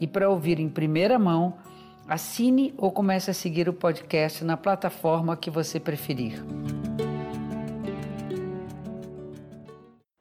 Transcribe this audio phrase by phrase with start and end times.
[0.00, 1.58] e para ouvir em primeira mão,
[2.08, 6.42] assine ou comece a seguir o podcast na plataforma que você preferir.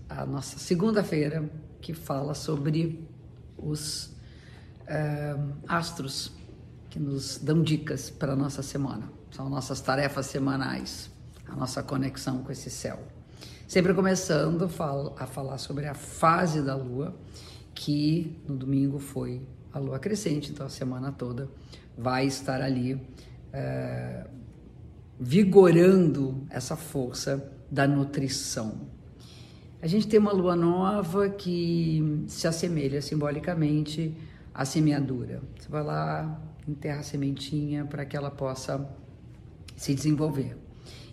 [0.10, 1.50] A nossa segunda-feira
[1.82, 3.08] que fala sobre
[3.58, 4.08] os
[4.82, 6.34] uh, astros
[6.90, 9.10] que nos dão dicas para a nossa semana.
[9.32, 11.10] São nossas tarefas semanais,
[11.48, 13.00] a nossa conexão com esse céu.
[13.66, 14.70] Sempre começando
[15.18, 17.16] a falar sobre a fase da lua,
[17.74, 19.42] que no domingo foi
[19.72, 21.50] a lua crescente, então a semana toda
[21.98, 23.00] vai estar ali
[23.52, 24.26] é,
[25.20, 28.88] vigorando essa força da nutrição.
[29.82, 34.16] A gente tem uma lua nova que se assemelha simbolicamente
[34.54, 35.42] à semeadura.
[35.58, 38.90] Você vai lá, enterra a sementinha para que ela possa
[39.76, 40.58] se desenvolver.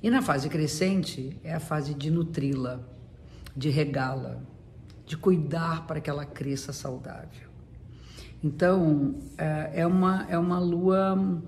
[0.03, 2.81] E na fase crescente é a fase de nutri-la,
[3.57, 4.41] de regá-la,
[5.05, 7.45] de cuidar para que ela cresça saudável.
[8.42, 11.42] Então, é, é uma, é uma lua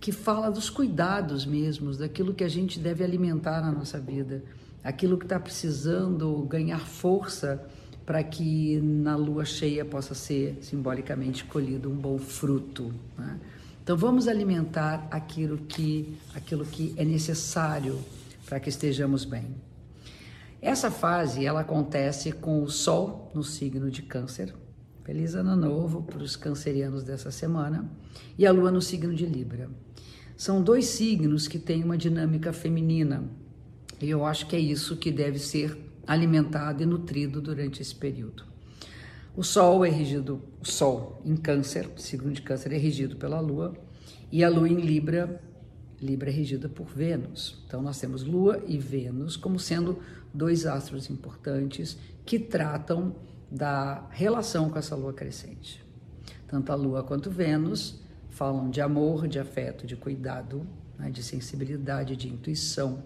[0.00, 4.42] que fala dos cuidados mesmos, daquilo que a gente deve alimentar na nossa vida,
[4.82, 7.64] aquilo que está precisando ganhar força
[8.06, 12.94] para que na lua cheia possa ser simbolicamente colhido um bom fruto.
[13.18, 13.38] Né?
[13.82, 17.98] Então vamos alimentar aquilo que, aquilo que é necessário
[18.46, 19.54] para que estejamos bem.
[20.60, 24.54] Essa fase ela acontece com o Sol no signo de Câncer.
[25.08, 27.90] Feliz ano novo para os cancerianos dessa semana
[28.36, 29.70] e a Lua no signo de Libra.
[30.36, 33.24] São dois signos que têm uma dinâmica feminina
[34.02, 35.74] e eu acho que é isso que deve ser
[36.06, 38.44] alimentado e nutrido durante esse período.
[39.34, 43.72] O Sol é regido, o Sol em Câncer, signo de Câncer é regido pela Lua,
[44.30, 45.42] e a Lua em Libra,
[46.02, 47.64] Libra é regida por Vênus.
[47.66, 50.00] Então nós temos Lua e Vênus como sendo
[50.34, 51.96] dois astros importantes
[52.26, 53.16] que tratam
[53.50, 55.84] da relação com essa Lua crescente.
[56.46, 58.00] Tanto a Lua quanto Vênus
[58.30, 60.66] falam de amor, de afeto, de cuidado,
[60.98, 63.02] né, de sensibilidade, de intuição,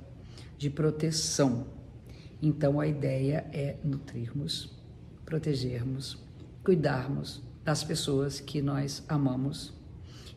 [0.59, 1.67] de proteção.
[2.41, 4.83] Então a ideia é nutrirmos
[5.33, 6.19] protegermos,
[6.63, 9.73] cuidarmos das pessoas que nós amamos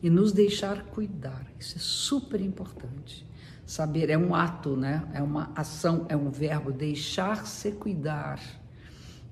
[0.02, 1.46] e nos deixar cuidar.
[1.58, 3.26] Isso é super importante.
[3.66, 5.06] Saber é um ato, né?
[5.12, 8.40] É uma ação, é um verbo deixar-se cuidar.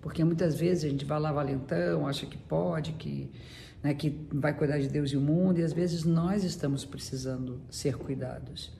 [0.04, 3.30] Porque muitas vezes a gente vai lá valentão, acha que pode, que,
[3.82, 7.62] né, que vai cuidar de Deus e o mundo, e às vezes nós estamos precisando
[7.70, 8.70] ser cuidados.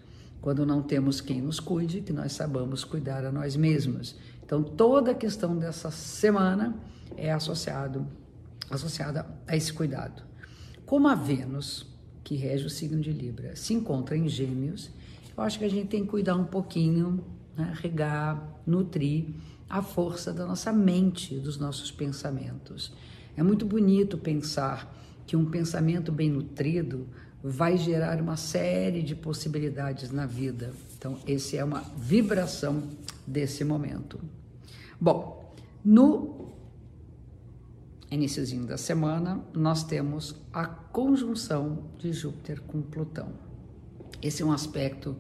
[0.43, 4.19] Quando não temos quem nos cuide, que nós sabamos cuidar a nós mesmos.
[4.45, 6.77] Então, toda a questão dessa semana
[7.17, 8.07] é associado,
[8.69, 10.23] associada a esse cuidado.
[10.85, 11.87] Como a Vênus,
[12.23, 14.91] que rege o signo de Libra, se encontra em Gêmeos,
[15.35, 17.25] eu acho que a gente tem que cuidar um pouquinho,
[17.57, 17.73] né?
[17.81, 19.27] regar, nutrir
[19.69, 22.93] a força da nossa mente, dos nossos pensamentos.
[23.37, 24.95] É muito bonito pensar
[25.27, 27.09] que um pensamento bem nutrido
[27.43, 30.73] vai gerar uma série de possibilidades na vida.
[30.97, 32.83] Então, esse é uma vibração
[33.27, 34.21] desse momento.
[35.01, 35.55] Bom,
[35.85, 36.55] no
[38.11, 43.33] iníciozinho da semana, nós temos a conjunção de Júpiter com Plutão.
[44.23, 45.17] Esse é um aspecto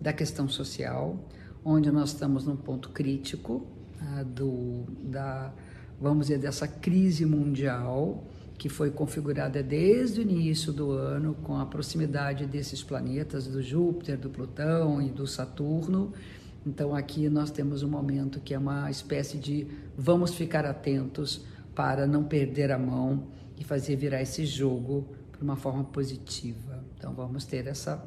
[0.00, 1.18] da questão social,
[1.64, 3.66] onde nós estamos num ponto crítico
[4.00, 5.52] ah, do, da,
[6.00, 8.24] vamos dizer, dessa crise mundial
[8.58, 14.16] que foi configurada desde o início do ano com a proximidade desses planetas, do Júpiter,
[14.16, 16.12] do Plutão e do Saturno.
[16.64, 19.66] Então aqui nós temos um momento que é uma espécie de
[19.96, 21.44] vamos ficar atentos
[21.74, 23.24] para não perder a mão
[23.58, 26.82] e fazer virar esse jogo para uma forma positiva.
[26.96, 28.02] Então vamos ter essa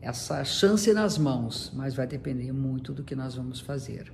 [0.00, 4.12] essa chance nas mãos, mas vai depender muito do que nós vamos fazer.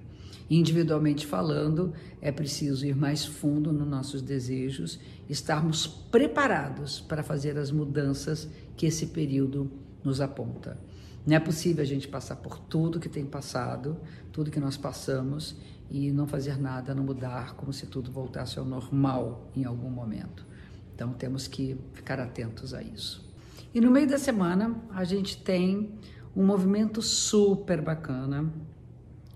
[0.49, 4.99] Individualmente falando, é preciso ir mais fundo nos nossos desejos,
[5.29, 9.71] estarmos preparados para fazer as mudanças que esse período
[10.05, 10.79] nos aponta.
[11.27, 13.97] Não é possível a gente passar por tudo que tem passado,
[14.33, 15.57] tudo que nós passamos
[15.91, 20.47] e não fazer nada, não mudar, como se tudo voltasse ao normal em algum momento.
[20.95, 23.27] Então temos que ficar atentos a isso.
[23.75, 25.93] E no meio da semana a gente tem
[26.35, 28.53] um movimento super bacana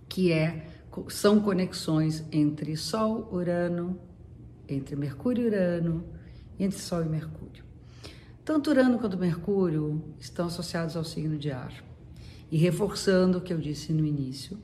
[0.09, 0.67] que é
[1.09, 3.99] são conexões entre Sol, Urano,
[4.69, 6.05] entre Mercúrio e Urano
[6.59, 7.65] entre Sol e Mercúrio.
[8.45, 11.73] Tanto Urano quanto Mercúrio estão associados ao signo de ar.
[12.51, 14.59] E reforçando o que eu disse no início,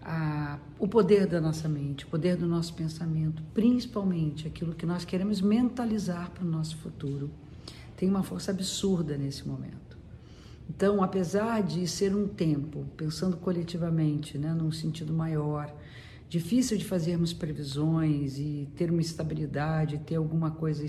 [0.00, 5.04] a, o poder da nossa mente, o poder do nosso pensamento, principalmente aquilo que nós
[5.04, 7.30] queremos mentalizar para o nosso futuro,
[8.02, 9.96] tem uma força absurda nesse momento.
[10.68, 15.72] Então, apesar de ser um tempo, pensando coletivamente, né, num sentido maior,
[16.28, 20.84] difícil de fazermos previsões e ter uma estabilidade, ter alguma coisa,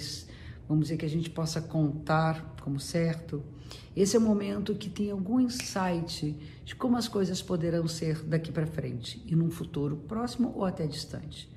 [0.68, 3.44] vamos dizer, que a gente possa contar como certo,
[3.96, 6.36] esse é o momento que tem algum insight
[6.66, 10.88] de como as coisas poderão ser daqui para frente e num futuro próximo ou até
[10.88, 11.48] distante.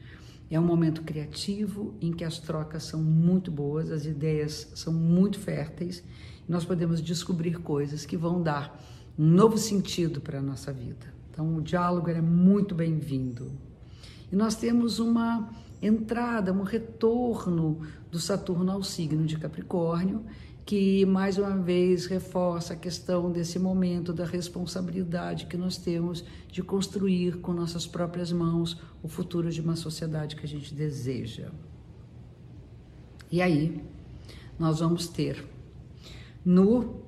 [0.50, 5.38] É um momento criativo em que as trocas são muito boas, as ideias são muito
[5.38, 6.04] férteis
[6.48, 8.81] e nós podemos descobrir coisas que vão dar
[9.19, 11.12] um novo sentido para a nossa vida.
[11.31, 13.52] Então, o diálogo é muito bem-vindo.
[14.31, 15.50] E nós temos uma
[15.82, 20.25] entrada, um retorno do Saturno ao signo de Capricórnio,
[20.66, 26.60] que mais uma vez reforça a questão desse momento da responsabilidade que nós temos de
[26.60, 31.52] construir com nossas próprias mãos o futuro de uma sociedade que a gente deseja.
[33.30, 33.80] E aí,
[34.58, 35.46] nós vamos ter
[36.44, 37.00] no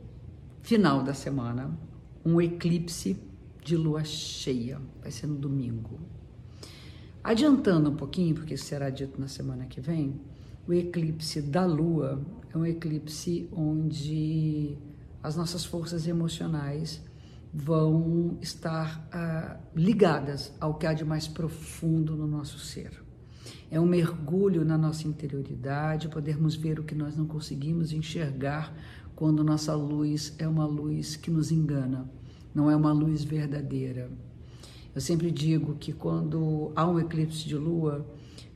[0.63, 1.77] final da semana
[2.25, 3.21] um eclipse
[3.65, 5.99] de lua cheia, vai ser no domingo.
[7.25, 10.21] Adiantando um pouquinho, porque será dito na semana que vem,
[10.69, 12.21] o eclipse da Lua
[12.53, 14.77] é um eclipse onde
[15.23, 17.03] as nossas forças emocionais
[17.53, 23.03] vão estar ah, ligadas ao que há de mais profundo no nosso ser.
[23.71, 28.71] É um mergulho na nossa interioridade, podermos ver o que nós não conseguimos enxergar
[29.17, 32.11] quando nossa luz é uma luz que nos engana,
[32.55, 34.11] não é uma luz verdadeira.
[34.95, 38.07] Eu sempre digo que quando há um eclipse de lua,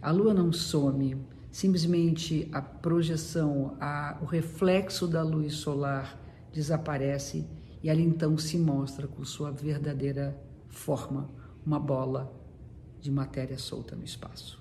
[0.00, 1.17] a lua não some,
[1.52, 6.19] simplesmente a projeção, a, o reflexo da luz solar
[6.50, 7.46] desaparece
[7.82, 10.37] e ali então se mostra com sua verdadeira
[10.69, 11.31] forma,
[11.64, 12.32] uma bola
[13.00, 14.60] de matéria solta no espaço.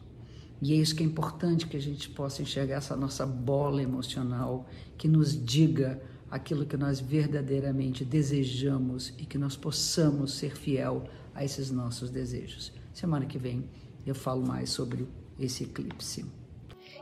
[0.62, 4.68] E é isso que é importante que a gente possa enxergar essa nossa bola emocional
[4.98, 6.00] que nos diga
[6.30, 12.72] aquilo que nós verdadeiramente desejamos e que nós possamos ser fiel a esses nossos desejos.
[12.94, 13.70] Semana que vem
[14.06, 15.08] eu falo mais sobre
[15.40, 16.41] esse eclipse.